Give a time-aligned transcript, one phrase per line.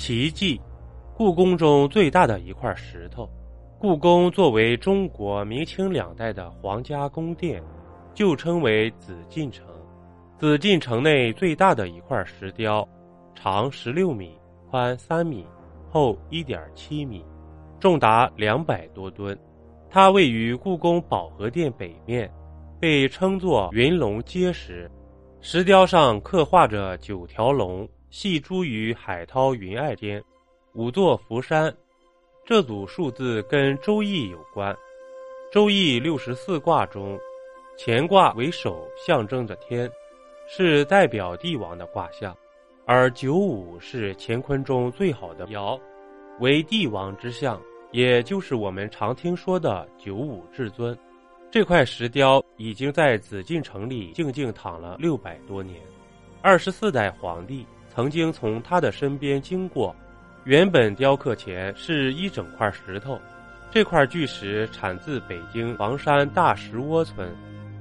[0.00, 0.58] 奇迹，
[1.14, 3.28] 故宫中最大的一块石头。
[3.78, 7.62] 故宫作为中国明清两代的皇家宫殿，
[8.14, 9.62] 就称为紫禁城。
[10.38, 12.88] 紫禁城内最大的一块石雕，
[13.34, 14.34] 长十六米，
[14.70, 15.44] 宽三米，
[15.90, 17.22] 厚一点七米，
[17.78, 19.38] 重达两百多吨。
[19.90, 22.32] 它位于故宫保和殿北面，
[22.80, 24.90] 被称作云龙阶石。
[25.42, 30.22] 石雕上刻画着九条龙系诸于海涛云霭间，
[30.74, 31.72] 五座福山。
[32.44, 34.74] 这组数字跟《周易》有关，
[35.52, 37.16] 《周易》六十四卦中，
[37.78, 39.88] 乾卦为首，象征着天，
[40.48, 42.34] 是代表帝王的卦象；
[42.84, 45.80] 而九五是乾坤中最好的爻，
[46.40, 50.98] 为帝王之象，也就是我们常听说的九五至尊。
[51.48, 55.80] 这块石雕已经在紫禁城里静静躺了六百多年，
[56.42, 59.94] 二十四代皇帝曾经从他的身边经过。
[60.44, 63.20] 原本雕刻前是一整块石头，
[63.70, 67.28] 这块巨石产自北京房山大石窝村，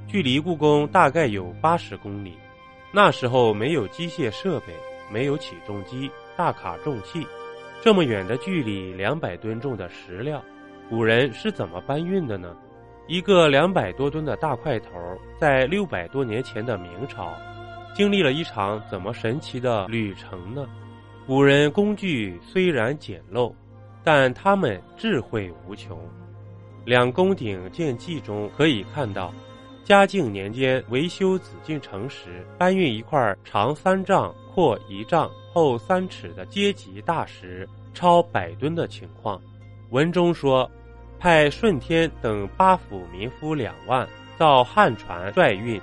[0.07, 2.37] 距离故宫大概有八十公里。
[2.91, 4.73] 那时候没有机械设备，
[5.09, 7.25] 没有起重机、大卡重器，
[7.81, 10.43] 这么远的距离，两百吨重的石料，
[10.89, 12.55] 古人是怎么搬运的呢？
[13.07, 14.89] 一个两百多吨的大块头，
[15.39, 17.33] 在六百多年前的明朝，
[17.93, 20.65] 经历了一场怎么神奇的旅程呢？
[21.27, 23.53] 古人工具虽然简陋，
[24.03, 25.97] 但他们智慧无穷。
[26.85, 29.33] 《两宫鼎建记》中可以看到，
[29.83, 39.39] 嘉靖年间维修紫禁城时，搬运一块长三丈、阔一丈、厚三尺的阶级大石，超百吨的情况。
[39.91, 40.69] 文中说，
[41.19, 45.79] 派顺天等八府民夫两万造汉船拽运，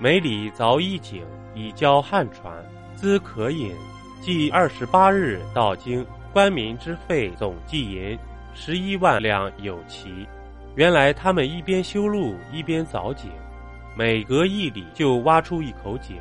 [0.00, 1.22] 每里凿一井，
[1.58, 2.54] 以交汉船，
[2.94, 3.74] 资可引。
[4.20, 8.18] 即二十八日到京，官民之费总计银
[8.54, 10.26] 十一万两有奇。
[10.74, 13.30] 原来他们一边修路一边凿井，
[13.96, 16.16] 每隔一里就挖出一口井。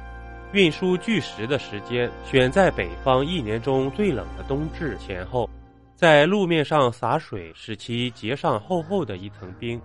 [0.54, 5.50] 运输巨石的时间选在北方一年中最冷的冬至前后，
[5.94, 9.82] 在路面上洒水，使其结上厚厚的一层冰，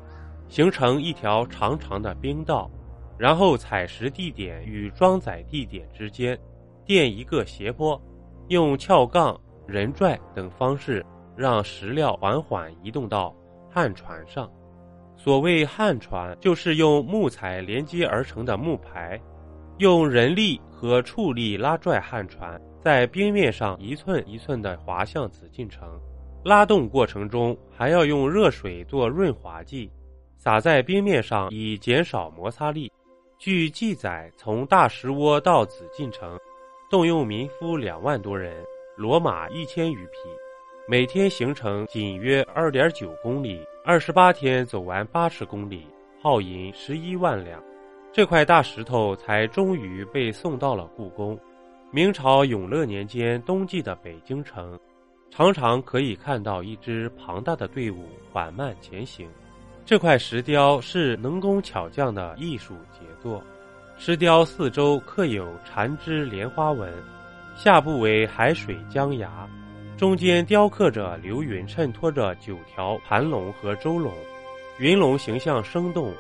[0.49, 2.71] 形成一条长长的冰道，
[3.19, 6.39] 然后采石地点与装载地点之间。
[6.85, 8.01] 垫一个斜坡，
[8.49, 11.05] 用撬杠、人拽等方式
[11.37, 13.35] 让石料缓缓移动到
[13.71, 14.51] 汉船上。
[15.17, 19.21] 所谓汉船，就是用木材连接而成的木排，
[19.79, 25.89] 用人力和畜力拉拽汉船，在冰面上一寸一寸地滑向紫禁城。
[26.45, 29.89] 拉动过程中还要用热水做润滑剂，
[30.37, 32.91] 洒在冰面上以减少摩擦力。
[33.43, 36.39] 据记载，从大石窝到紫禁城。
[36.89, 38.65] 动用民夫两万多人，
[38.97, 40.19] 骡马一千余匹，
[40.87, 45.85] 每天行程仅约二点九公里，二十八天走完八十公里，
[46.21, 47.61] 耗银十一万两。
[48.13, 51.37] 这块大石头才终于被送到了故宫。
[51.91, 54.79] 明朝永乐年间冬季的北京城，
[55.33, 59.29] 常常可以看到一支庞大的队伍缓慢前行。
[59.85, 63.43] 这块石雕是能工巧匠的艺术杰作。
[63.99, 66.93] 石雕四周刻有缠枝莲花纹，
[67.57, 69.29] 下部为海水江崖，
[69.97, 74.13] 中间雕刻着流云衬托着九条盘龙和周龙，
[74.79, 76.13] 云龙形象生动，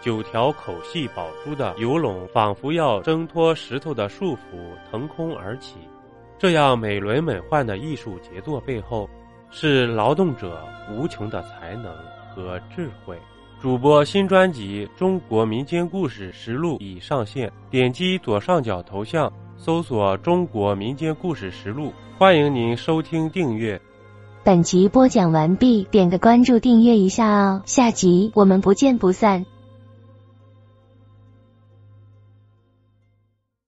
[0.00, 5.76] 九条口系宝珠的游龙仿佛要挣脱石头的束缚，腾空而起。
[6.38, 9.08] 这样美轮美奂的艺术杰作背后，
[9.50, 11.94] 是劳动者无穷的才能
[12.34, 13.16] 和智慧。
[13.60, 23.78] 主播新专辑《中国民间故事实录》已上线，点击左上角头像搜索《中国民间故事实录》，欢迎您收听订阅。
[24.42, 29.44] 本集播讲完毕，点个关注，订阅一下哦，下集我们不见不散。